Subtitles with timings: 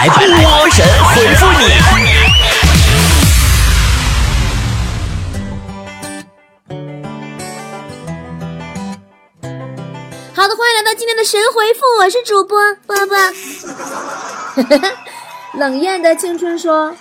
[0.00, 0.16] 来，波
[0.70, 1.64] 神回复你。
[10.32, 13.16] 好的，欢迎来到今天的神回复，我是主播波波。
[15.58, 16.94] 冷艳的青春说：“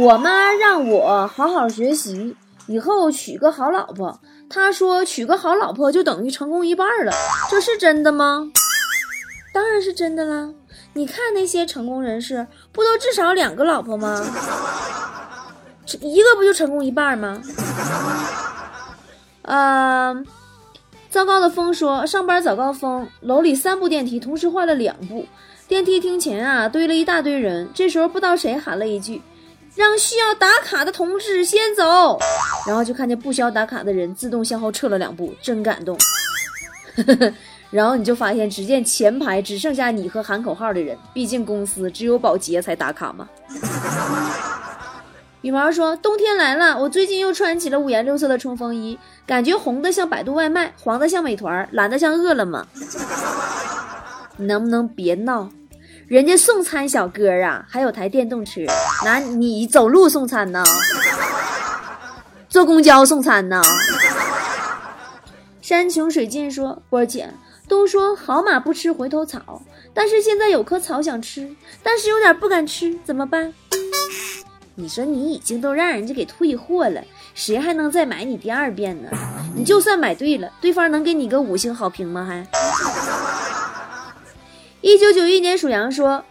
[0.00, 2.34] 我妈让我好好学习，
[2.66, 4.18] 以后娶个好老婆。
[4.48, 7.12] 她说娶个好老婆就等于成功一半了，
[7.50, 8.50] 这是真的吗？”
[9.52, 10.48] 当然是真的啦！
[10.96, 14.24] 你看那些成功人士，不都至少两个老婆吗？
[16.00, 17.38] 一个不就成功一半吗？
[19.42, 20.14] 啊，
[21.10, 25.26] 糟糕的风说，上班早高峰，楼里三部电梯同时坏了两部，
[25.68, 27.68] 电梯厅前啊堆了一大堆人。
[27.74, 29.20] 这时候不知道谁喊了一句
[29.76, 32.18] ：“让需要打卡的同志先走。”
[32.66, 35.98] 然后就看见不需要打卡的人自动向后撤了两步，真感动。
[37.70, 40.96] 然后你就发现，只见前排只剩下你和喊口号的人。
[41.12, 43.28] 毕竟公司只有保洁才打卡嘛。
[45.42, 52.66] 羽毛说：“冬天来了，我最近又穿起了五颜六色的冲锋衣，感觉红的像百度外卖，黄的像美团，蓝的像饿了么。
[54.38, 55.48] 你能不能别闹？
[56.08, 58.62] 人家送餐小哥啊，还有台电动车，
[59.04, 60.64] 那你走路送餐呢？
[62.48, 63.62] 坐公交送餐呢？”
[65.62, 67.30] 山穷水尽说：“波姐。”
[67.68, 73.52] 都说好马不吃回头草，但是现在有棵草想吃，但是有点不敢吃，怎么办？
[74.74, 77.02] 你说你已经都让人家给退货了，
[77.34, 79.08] 谁还能再买你第二遍呢？
[79.56, 82.24] 你就算买对了，对方能给你个五星好评吗？
[82.24, 82.46] 还？
[84.82, 86.22] 一九九一年属羊说，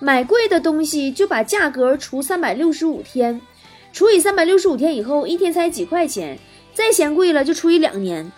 [0.00, 3.40] 买贵的东西就把价格除三百六十五天，
[3.92, 6.38] 除以三百六十五天以后，一天才几块钱，
[6.74, 8.32] 再嫌贵了就除以两年。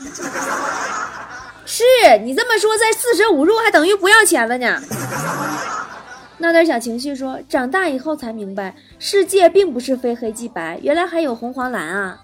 [1.67, 1.83] 是
[2.23, 4.81] 你这么说，在四舍五入还等于不要钱了呢。
[6.39, 12.19] 闹点小情绪说，长大以后才明白，世界并不是非黑即白，原来还有红黄蓝啊。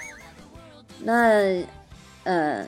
[1.04, 1.64] 那，
[2.24, 2.66] 呃，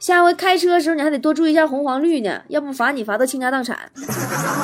[0.00, 3.78] 下回开车的时候你还得多注意一下红黄绿呢，要不罚你罚到倾家荡产。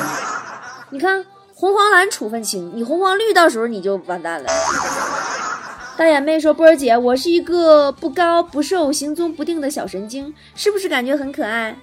[0.90, 1.24] 你看
[1.54, 4.50] 红黄蓝处分轻，你红黄绿到时候你就完蛋了。
[5.96, 11.76] 大眼妹说：“波儿姐，我是一个不高不瘦、行踪不定的小神经，是不是感觉很可爱？”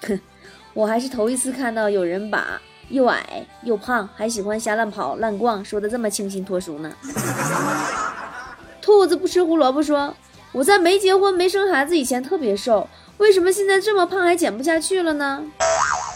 [0.00, 0.18] 哼，
[0.72, 2.58] 我还是头一次看到有人把
[2.88, 6.90] 又矮又胖还喜欢瞎乱跑乱逛说的这么清新脱俗呢。
[8.80, 10.14] 兔子不吃胡萝卜说
[10.52, 15.44] ：“我在没结婚没生孩子以前特别瘦，为什么现在这么胖还减不下去了呢？”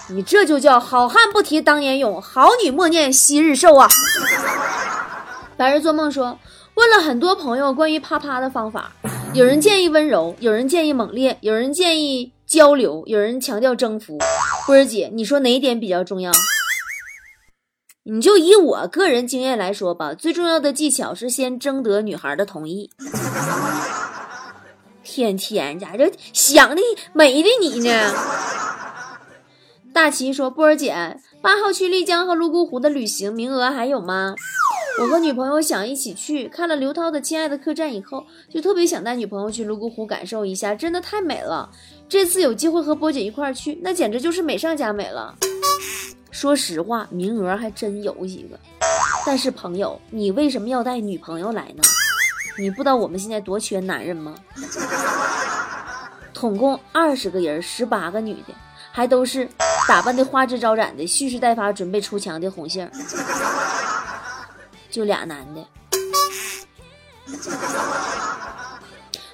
[0.08, 3.86] 你这就叫好汉不提当年勇，好女莫念昔日瘦啊！
[5.58, 6.38] 白日做梦说。
[6.76, 8.92] 问了很多朋友关于啪啪的方法，
[9.32, 14.18] 有人建议温柔，有人建议猛烈，有人建议交流，有人强调征服。
[14.66, 16.30] 波儿姐，你说哪一点比较重要？
[18.04, 22.90] 你就以我个人经验来说吧，最重要的技巧是先征得女孩的同意。
[25.02, 26.82] 天天家这想的
[27.14, 28.12] 美的你呢？
[29.94, 34.34] 大齐说：“波儿姐，八号去丽江和泸沽湖的旅行名额还有吗？”
[34.98, 41.68] 我和女朋友想一起去，看了刘涛的《亲爱的客栈》以后，就特别想带女朋友去泸沽湖感受一下，真的太美了。
[42.08, 45.34] 这次有机会和波姐一块儿去，那简直就是美上加美了。
[46.30, 48.58] 说实话，名额还真有几个，
[49.26, 51.82] 但是朋友，你为什么要带女朋友来呢？
[52.58, 54.34] 你不知道我们现在多缺男人吗？
[56.32, 58.54] 统共二十个人，十八个女的，
[58.92, 59.46] 还都是
[59.86, 62.90] 打扮的花枝招展的，蓄势待发，准备出墙的红杏。
[64.96, 65.62] 就俩男的，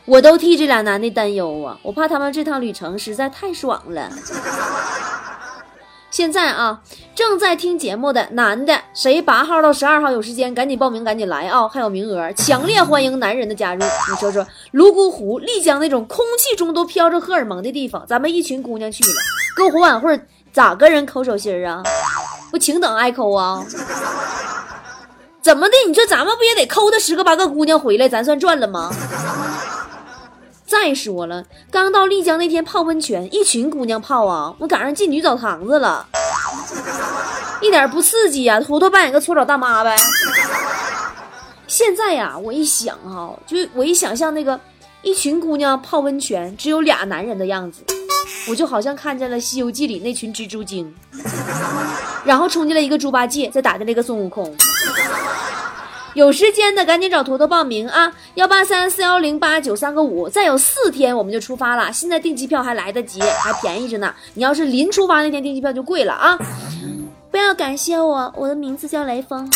[0.04, 1.78] 我都替这俩男的担忧啊！
[1.84, 4.10] 我怕他们这趟旅程实在太爽了。
[6.10, 6.82] 现在啊，
[7.14, 11.68] 正在听节目的男的，谁八号到十二号有时间，赶紧报名，赶紧来啊！
[11.68, 13.84] 还有名额，强烈欢迎男人的加入。
[13.84, 19.10] 你说说，泸沽湖、丽江那种空气中都飘着荷尔蒙的地方，咱们一群姑娘去了，
[19.56, 20.20] 篝火晚会
[20.52, 21.84] 咋跟人抠手心啊？
[22.50, 23.65] 不请等挨抠啊？
[25.42, 25.74] 怎么的？
[25.89, 28.94] 你说咱们不也得抠他十个八个姑娘回来，咱算赚了吗？
[30.65, 36.06] 再说了，刚到丽江那天泡温泉，一群姑娘泡啊，我赶上进女澡堂子了，
[37.60, 39.97] 一点不刺激呀，糊涂扮演个搓澡大妈呗。
[41.66, 44.59] 现在呀，我一想哈，就我一想象那个
[45.03, 47.83] 一群姑娘泡温泉，只有俩男人的样子，
[48.48, 50.94] 我就好像看见了《西游记》里那群蜘蛛精，
[52.24, 54.56] 然后冲进来一个猪八戒，再打进来一个孙悟空。
[56.14, 58.12] 有时间的赶紧找坨坨报名啊！
[58.34, 61.91] 幺八三四幺零八九三个五，再有四天我们就出发了。
[61.91, 64.14] 现在订机票还来得及，还便宜着呢。
[64.34, 66.38] 你要是临出发那天订机票就贵了啊！
[67.30, 69.50] 不要感谢我，我的名字叫雷锋。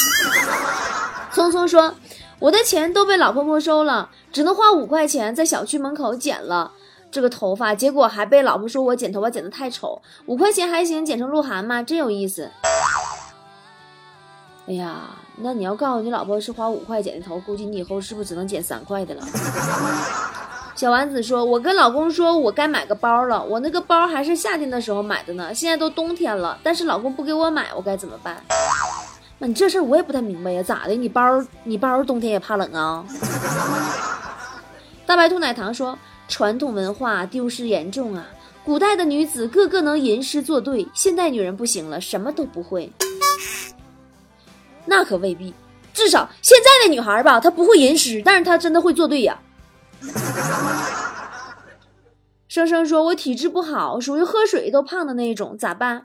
[1.31, 1.95] 聪聪说，
[2.39, 6.73] 我的钱都被老婆没收了，只能花五块钱在小区门口剪了
[7.11, 10.01] 这个头发，结果还被老婆说我剪头发剪得太丑。
[10.25, 11.83] 五块钱还行，剪成鹿晗吗？
[11.83, 12.51] 真有意思。
[14.69, 15.03] 哎呀，
[15.37, 19.23] 那你要告诉你老婆是花五块剪的头，估计你以后是不是只能剪三块的了？
[20.75, 23.43] 小丸子说：“我跟老公说，我该买个包了。
[23.43, 28.43] 我那个包还是夏天的时候买的呢，现在都冬天了，但是老公不给我买，我该怎么办？
[29.39, 30.95] 那你这事儿我也不太明白呀，咋的？
[30.95, 33.03] 你包你包冬天也怕冷啊？”
[35.07, 35.97] 大白兔奶糖说
[36.29, 38.27] ：“传统文化丢失严重啊，
[38.65, 42.93] 古代的女子个个能吟诗作对，现代女人不行了，什么都不会。”
[44.87, 45.53] 那可未必，
[45.93, 49.39] 至少现在的女孩吧，她不会吟诗，但是她真的会作对呀。
[52.49, 56.01] 生生说：“我体质不好，属于喝水都胖的那一种，咋办？”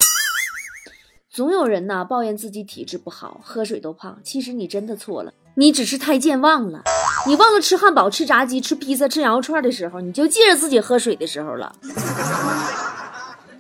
[1.32, 4.20] 总有人呐抱怨自己体质不好，喝水都胖。
[4.22, 6.84] 其实你真的错了，你只是太健忘了。
[7.26, 11.74] 你忘了吃汉堡、吃炸鸡、吃披萨、吃羊肉串的时候，你就记着自己喝水的时候了。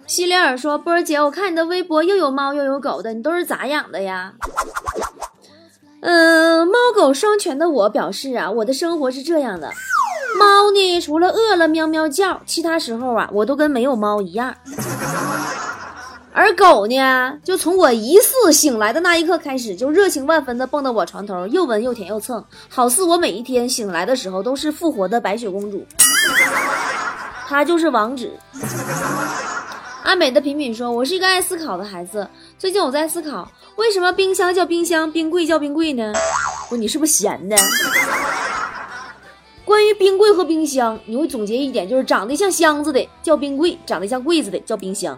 [0.06, 4.34] 西里尔说：“波儿姐，我看你的微博又有猫又有狗的，你都是咋养的呀？”
[6.02, 9.72] 嗯，猫狗双全的我表示啊，我的生活是这样的：
[10.40, 14.54] 猫呢，除了饿了喵喵叫，其他时候啊，我都跟没有猫一样。
[16.34, 25.86] 而狗呢，就从我疑似醒来的那一刻开始，就热情万分的蹦到我床头，又闻又舔又蹭，好似我每一天醒来的时候都是复活的白雪公主。
[27.48, 28.32] 它就是王子。
[30.12, 32.28] 阿美的品品说：“我是一个爱思考的孩子，
[32.60, 36.12] 最近我在思考。”为什么冰箱叫冰箱，冰柜叫冰柜呢？
[36.68, 37.56] 不，你是不是闲的？
[39.64, 45.18] 关于冰柜和冰箱，你会总结一点，就是长得像箱子的叫冰柜，长得像柜子的叫冰箱。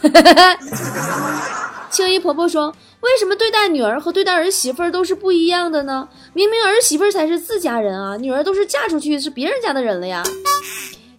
[1.90, 2.74] 青衣婆婆说
[3.04, 6.08] ：“为什么对待女儿和对待儿媳妇都是不一样的呢？
[6.32, 10.22] 明明儿媳妇才是自家人啊，女儿都是嫁出去是别人家的人了呀。”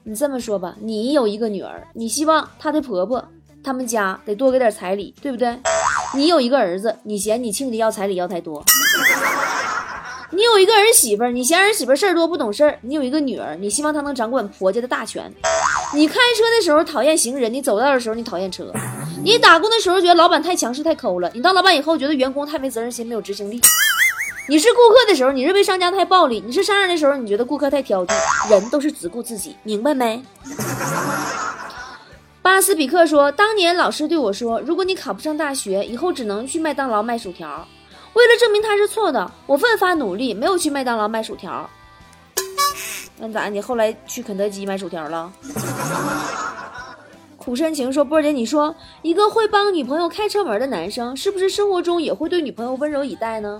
[0.08, 3.28] 你这么说吧，你有一个女儿，你希望她的婆婆。
[3.64, 5.58] 他们家得多给点彩礼，对不对？
[6.14, 8.64] 你有一个儿子，你嫌你亲家要彩礼要太多；
[10.30, 15.34] 你有一个儿媳妇，你嫌儿媳妇事儿多不懂事儿；你有一个女儿，你希望她能掌管婆家的大权。
[15.96, 18.72] 你开车的时候讨厌行人，你走道的时候你讨厌车。
[19.24, 23.60] 你打工的时候觉得老板太强势太抠了，你当老板以后觉得员工太没责任心没有执行力。
[24.48, 28.14] 你是顾客的时候，你认为商家太暴力；你是商人的时候，你觉得顾客太挑剔。
[28.50, 30.24] 人都是只顾自己，明白没？
[32.44, 37.68] 巴斯比克说：“当年老师对我说，如果你考不上大学，以后只能去麦当劳卖薯条。
[38.14, 41.68] 为了证明他是错的，我奋发努力，没有去麦当劳卖薯条。
[43.18, 43.50] 那咋？
[43.50, 45.34] 你后来去肯德基卖薯条了？”
[47.36, 53.60] 苦深情说：“波姐，你说一个会帮女朋友开车门的男生，是不是生活中也会对女朋友温柔以待呢？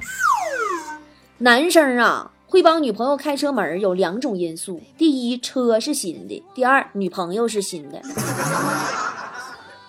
[1.40, 8.00] 男生啊。”会帮女朋友开车门有两种因素：第一，车是新的；第二，女朋友是新的。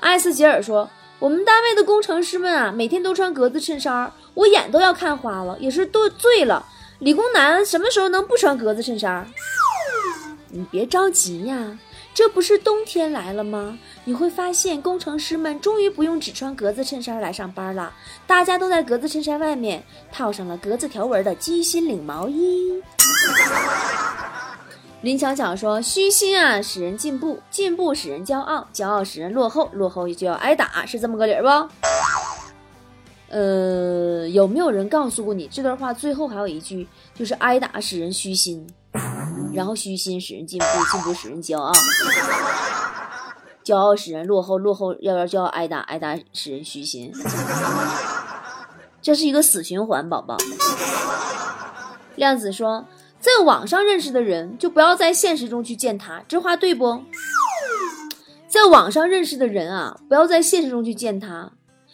[0.00, 0.88] 艾斯杰尔说
[1.20, 6.66] ：“我们单位的工程师们啊，每天都穿格子衬衫，我眼都要看花了，也是都醉了。
[6.98, 9.24] 理工男什么时候能不穿格子衬衫？
[10.48, 11.78] 你别着急呀。”
[12.16, 13.78] 这不是冬天来了吗？
[14.06, 17.92] 你会发现，工程师们终于不用只穿格子衬衫来上班了，
[18.26, 22.82] 大家都在格子衬衫外面套上了格子条纹的鸡心领毛衣。
[25.02, 31.68] 林巧巧说：“虚心啊，使人进步；进步使人骄傲；骄傲使人落后；落后就要挨打，是这么个理儿不？”
[33.28, 38.66] 呃，有没有人告诉过你，这段话最后还有一句，就是“挨打使人虚心”。
[39.56, 41.72] 然后虚心使人进步，进步使人骄傲，
[43.64, 47.10] 骄傲使人落后，落后要要就要挨打，挨打使人虚心，
[49.00, 50.36] 这是一个死循环，宝宝。
[52.16, 52.84] 亮子说，
[53.18, 57.02] 在网上认识的人就不要在现实中去见他，这话对不？
[58.46, 61.52] 在网上认识的人啊，不要在现实中去见他。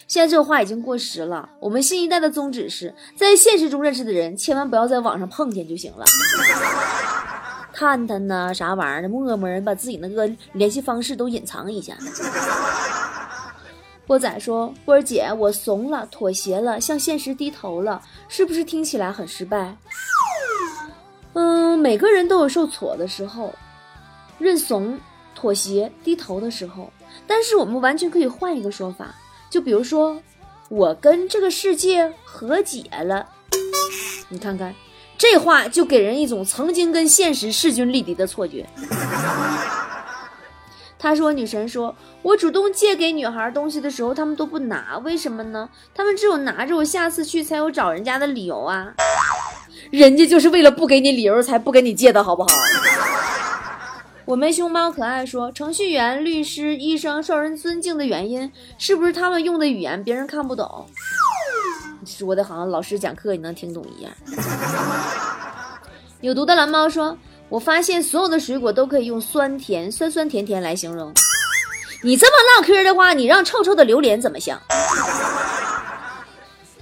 [0.08, 1.48] 现在这话已经过时了。
[1.58, 6.04] 我们新一代的宗旨是在现实中认识的人，千万不要在网上碰见就行了。
[7.72, 11.96] 探探呐，啥玩意儿的，陌陌人把自己那个联系方式都隐藏一下。
[14.06, 19.76] 波仔说：“波儿姐，我怂了，妥协了，向现实低头了，是不是听起来很失败？”
[21.34, 23.54] 嗯，每个人都有受挫的时候，
[24.38, 24.98] 认怂、
[25.34, 26.92] 妥协、低头的时候，
[27.26, 29.14] 但是我们完全可以换一个说法。
[29.48, 30.20] 就比如说，
[30.68, 33.26] 我跟这个世界和解了。
[34.28, 34.74] 你看看，
[35.16, 38.66] 这话就给人一种曾经跟现实势均力敌的错觉。
[40.98, 45.68] 他说：“女神说，我主动借给女孩东西的时候，他们都不拿，为什么呢？
[45.92, 48.94] 他们只有拿着，我下次去才有找人家的理由啊。
[49.90, 52.48] 人家就是为了不给你理由，才不给你借的好不好？”
[54.24, 60.86] 我们熊猫可爱说，程序员、律师、医生受人尊敬的原因，是不是他们用的语言别人看不懂？
[62.04, 64.12] 说的好像老师讲课你能听懂一样。
[66.20, 67.16] 有毒的蓝猫说。
[67.48, 71.12] 我发现所有的水果都可以用酸甜、酸酸甜甜来形容。
[72.02, 74.58] 你这么唠嗑的话，你让臭臭的榴莲怎么想？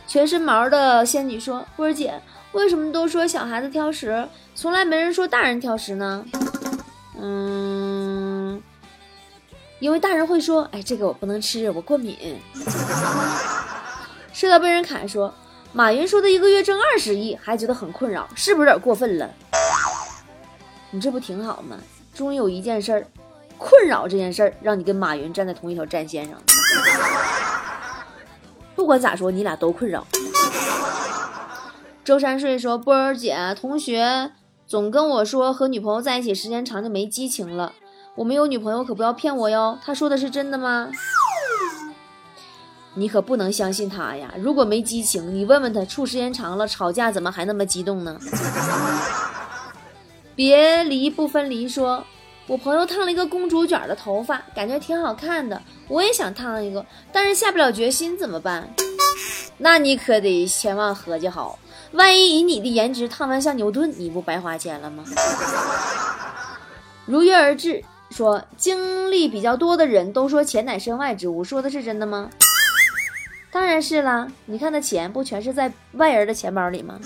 [0.06, 2.14] 全身毛的仙女说：“波儿姐，
[2.52, 4.24] 为什么都说小孩子挑食，
[4.54, 6.24] 从来没人说大人挑食呢？”
[7.20, 8.62] 嗯，
[9.80, 12.16] 因为大人会说：“哎，这个我不能吃，我过敏。”
[14.40, 15.34] 说到被人砍说
[15.74, 19.28] ：“马云说的一个月挣二十亿，还觉得很困扰，是不是有点过分了？”
[20.92, 21.76] 你这不挺好吗？
[22.14, 23.06] 终于有一件事儿，
[23.58, 26.40] 困扰这件事儿，让你跟马云站在同一条战线上。
[28.74, 30.06] 不管咋说，你俩都困扰。
[32.02, 34.32] 周山睡说：“波儿姐，同学
[34.66, 37.74] 总跟我说和女朋友在一起时间长就没激情了。
[38.14, 39.78] 我没有女朋友，可不要骗我哟。
[39.84, 40.90] 他说的是真的吗？
[42.94, 44.34] 你可不能相信他呀！
[44.38, 48.18] 如果没激情，你问问他，处时间长了吵架怎么还那么激动呢？”
[50.34, 52.04] 别离不分离说，
[52.46, 58.68] 我朋友烫了一个公主卷的头发，感觉挺好看的，我也想烫一个，但是下不了决心，怎么办？
[59.58, 61.58] 那你可得千万合计好，
[61.92, 65.04] 万一以你的颜值烫完像牛顿，你不白花钱了吗？
[67.06, 72.28] 如约而至说，经历比较多的人都说钱乃身外之物，说的是真的吗？
[73.52, 76.98] 当然是啦，你看那钱不全是在外人的钱包里吗？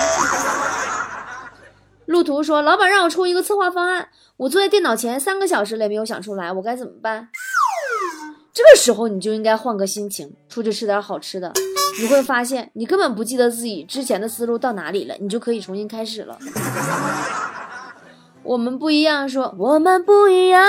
[2.07, 7.29] 路途说：“老板让我出一个策划方案，我坐在电脑前三个小时了也没有想出来，我该怎么办？”
[8.53, 11.51] 这个时候你就应该换个心情，出去吃点好吃的。
[11.99, 16.39] 你会发现你根本不记得自己之前的思路到哪里了，你就可以重新开始了。
[18.43, 20.63] 我们不一样，说我们不一样。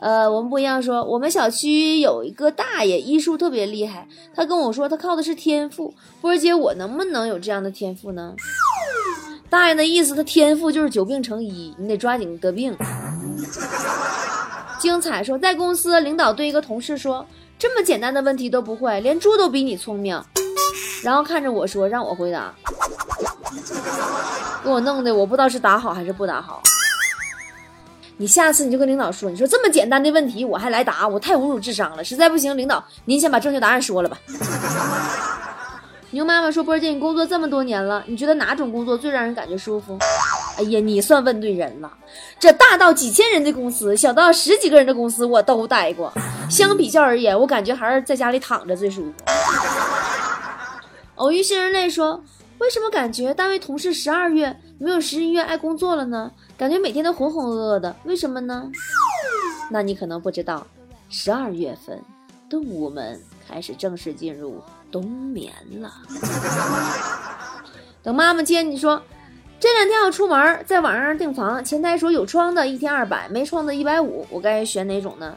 [0.00, 5.94] 呃，我们不一样，说我们小区有一个大爷医术特别厉害，他跟我说他靠的是天赋。
[6.22, 8.34] 波儿姐，我能不能有这样的天赋呢？
[9.50, 12.74] 大爷的意思，他天赋就是久病成医，你得抓紧得病。
[14.78, 17.26] 精彩说，在公司领导对一个同事说
[17.58, 20.18] ：“这么简单的问题都不会，连猪都比你聪明。”
[21.04, 22.54] 然后看着我说：“让我回答。”
[24.64, 26.62] 给我弄的，我不知道是答好还是不答好。
[28.20, 32.04] 你下次你就跟领导说：“你说这么简单的问题我还来答，我太侮辱智商了。
[32.04, 34.18] 实在不行，领导您先把正确答案说了吧。”
[36.12, 39.96] 牛妈妈说：“波儿姐，你工作这么多年了，你觉得哪种工作最让人感觉舒服？”
[40.58, 41.90] 哎呀，你算问对人了。
[42.38, 46.12] 这大到几千人的公司，小到十几个人的公司，我都待过。
[46.50, 49.12] 相比较而言，我感觉还是在家里躺着最舒服。
[51.14, 52.22] 偶遇新人类说
[52.60, 56.32] ：“为什么感觉单位同事十二月没有十一月爱工作了呢？
[56.56, 58.68] 感觉每天都浑浑噩噩的，为什么呢？”
[59.70, 60.66] 那你可能不知道，
[61.10, 62.02] 十二月份，
[62.48, 64.60] 动物们开始正式进入。
[64.90, 65.92] 冬眠了。
[68.02, 69.00] 等妈妈接你说，
[69.60, 75.36] 这两天要出门，在网上订房，前台说有窗的一天二百，没窗的一百五，我该选哪种呢？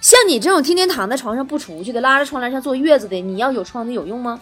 [0.00, 4.38] 像你这种天天躺在床上不出去的，拉着窗帘上坐月子的，你要有窗的有用吗？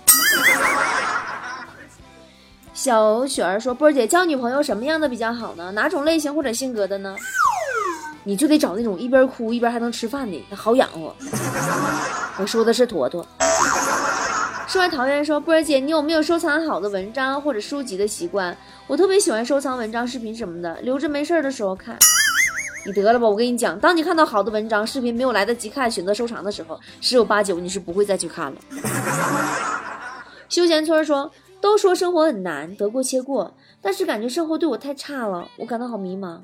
[2.82, 5.70] 小雪儿说，波儿姐交女朋友什么样的比较好呢？
[5.72, 7.14] 哪种类型或者性格的呢？
[8.24, 11.14] 你就得找那种一边哭一边还能吃饭的，好养活。
[12.38, 13.26] 我说的是坨坨。
[14.66, 18.56] 说完桃园说：“波儿姐，你有没有收藏好的文章或者书籍的习惯？
[18.86, 21.98] 我特别喜欢收藏文章、视频什么的，留着没事儿的时候看。
[22.86, 28.58] 你得了吧，我跟你讲，当你看到好的文章、视频没有来得及看，选择收藏的时候，十有八九你是不会再去看了。
[30.48, 31.30] ”休闲村说
[31.60, 36.38] ：“都说生活很难，得过且过，但是感觉生活对我太差了，我感到好迷茫。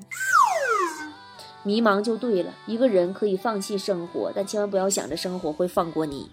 [1.63, 6.31] 迷茫就对了，一个人可以放弃生活，但千万不要想着生活会放过你。”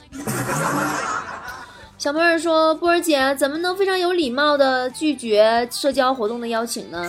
[1.98, 7.02] 小妹儿说：“波儿姐怎么能非常有礼貌的拒绝社交活动的邀请呢？”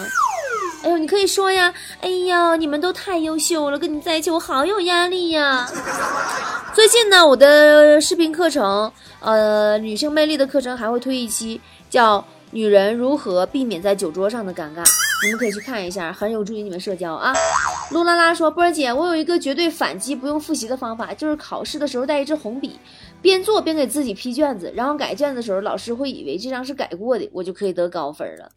[0.85, 1.73] 哎呦，你可以说呀！
[2.03, 5.67] 哎呀，你们都太优秀了，跟你在一起我好有压力呀。
[6.75, 12.19] 最近呢，我的视频课程，呃，女性魅力的课程还会推一期，叫
[12.51, 14.85] 《女人如何避免在酒桌上的尴尬？
[15.25, 17.33] 你们可以去看一下，很有助于你们社交啊。
[17.93, 22.79] 露拉拉说：“波儿姐，我有一个绝对反击不用复习的方法，就是考试的时候带一支红笔，
[23.23, 28.51] 边做边给自己批卷子，然后改卷子的时候，老师会以为这张是改过的，我就可以得高分了。”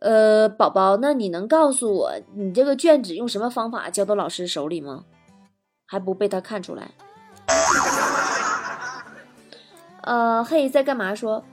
[0.00, 5.04] 呃，宝宝，那你能告诉我，你这个卷纸用什么方法交到老师手里吗？
[5.86, 6.92] 还不被他看出来？
[10.02, 11.14] 呃，嘿，在干嘛？
[11.14, 11.44] 说，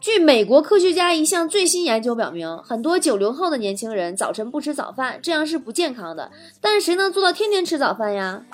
[0.00, 6.30] 据美国科学家一项最新研究表明，很多九零后的年轻人早晨不吃早饭，这样是不健康的。
[6.60, 8.44] 但是谁能做到天天吃早饭呀？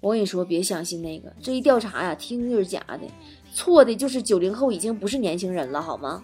[0.00, 3.00] 我跟你说，别相信那个，这一调查呀，听就是假的，
[3.54, 6.22] 错的就是九零后已经不是年轻人了，好吗？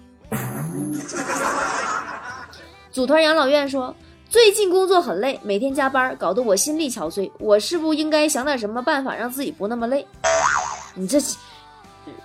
[2.91, 3.95] 组团养老院说，
[4.29, 7.31] 最近工作很累，每天加班，搞得我心力憔悴。
[7.39, 10.07] 我是不是应该想点什么办法，让自己不那么累？
[10.95, 11.19] 你这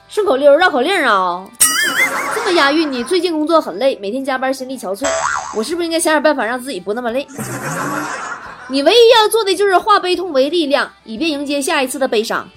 [0.07, 1.45] 顺口溜、绕口令啊，
[2.33, 2.91] 这么押韵。
[2.91, 5.07] 你最近工作很累，每天加班，心力憔悴。
[5.55, 7.27] 我是不是应该想点办法，让自己不那么累？
[8.69, 12.47] 你唯一要做的就是化悲痛为力量，以便迎接下一次的悲伤。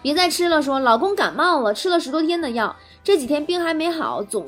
[0.00, 2.74] 别再吃了，说老公感冒了，吃了十多天的药。
[3.02, 4.46] 这几天病还没好，总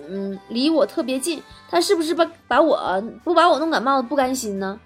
[0.49, 4.79] 离我特别近，他是不是把把我不把我弄感冒不甘心呢？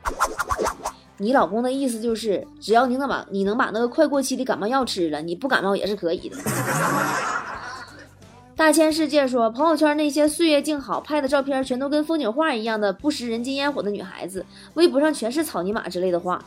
[1.19, 6.37] 你老公的意思就是，只要你能把你能把那个快过期的感冒药吃了，你不感冒也是可以的。
[8.57, 16.41] 大千世界说，朋友圈那些岁月静好拍的照片，全都跟风景画一样的不食人间烟火的女孩子，微博上全是草泥马之类的话。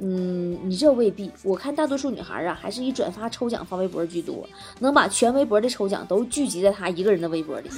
[0.00, 1.30] 嗯，你这未必。
[1.42, 7.68] 我看大多数女孩啊，还是以转发抽奖发微博居多，能把全微博的抽奖都聚集在她一个人的微博里。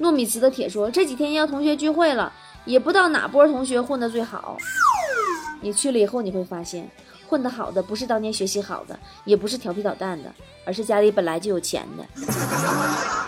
[0.00, 2.32] 糯米糍的铁说，这几天要同学聚会了，
[2.64, 4.56] 也不知道哪波同学混的最好。
[5.60, 6.90] 你去了以后，你会发现，
[7.28, 10.34] 混得好的不是当年学习好的，也不是调皮捣蛋的，
[10.66, 13.21] 而是家里本来就有钱的。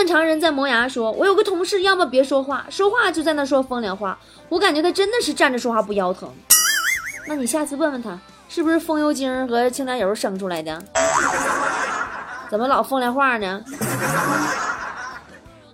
[0.00, 4.18] 断肠人在磨牙说：“我有个同事，要么别说话，说话就在那说风凉话。
[4.48, 6.26] 我感觉他真的是站着说话不腰疼。
[7.28, 10.82] 那你下次问问他，是不是风油精和清凉油生出来的？
[12.48, 13.62] 怎么老风凉话呢？”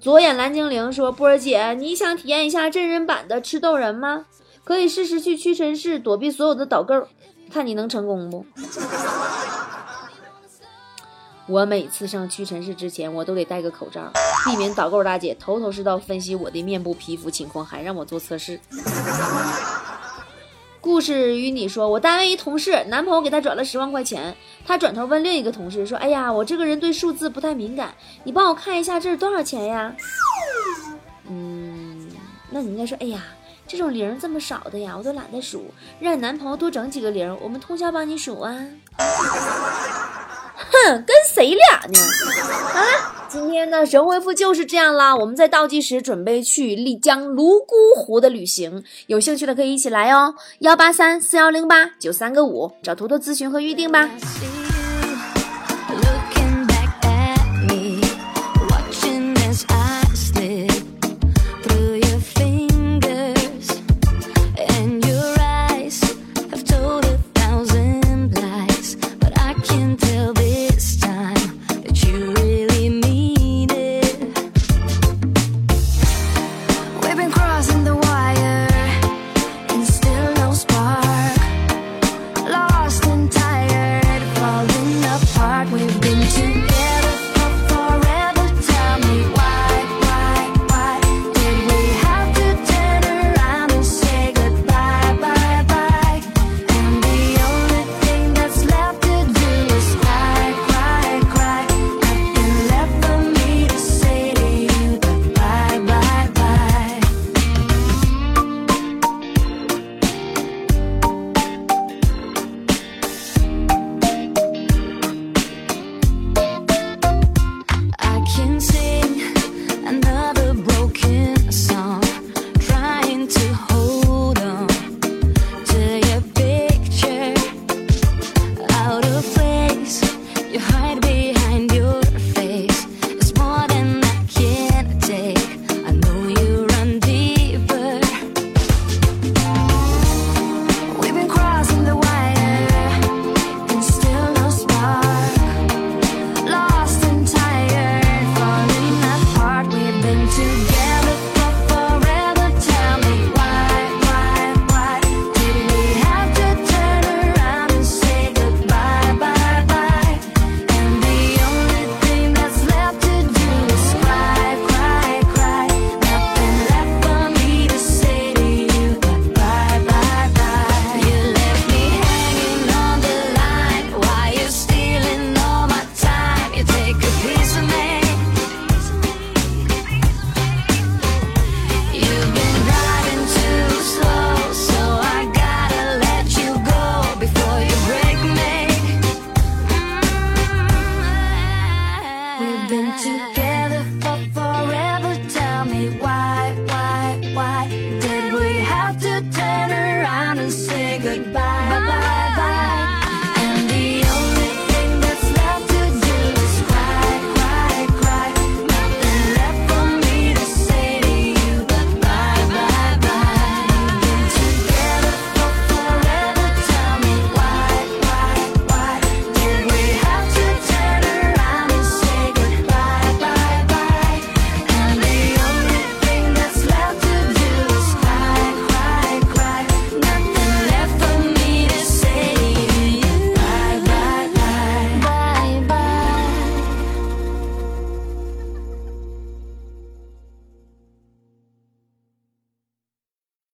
[0.02, 4.24] 左眼蓝精灵说：“波儿姐，你想体验一下真人版的吃豆人吗？
[4.64, 7.06] 可以试试去屈臣氏躲避所有的导购，
[7.54, 8.44] 看你能成功不？”
[11.48, 14.10] 我每次上屈臣氏之前，我都得戴个口罩，
[14.44, 18.58] 避免导购大姐头头是道分析我的面部皮肤情况，还让我做测试。
[20.80, 29.94] 故事与你说，我单位一同事，男朋友给她转了十万块钱，她转头问另一个同事说：“哎呀，我这个人对数字不太敏感，你帮我看一下这是多少钱呀？”
[31.28, 32.08] 嗯，
[32.50, 33.20] 那你应该说：“哎呀，
[33.66, 38.56] 这种零这么少的呀，我都懒得数，让你男朋友多整几个零，我们通宵帮你数啊。”
[40.56, 41.98] 哼，跟谁俩呢？
[42.72, 45.14] 好了，今天的神回复就是这样啦。
[45.14, 50.34] 我们在倒计时准备去丽江泸沽湖的旅行，有兴趣的可以一起来哦。
[50.60, 54.08] 幺八三四幺零八九三个五，找图图咨询和预定吧。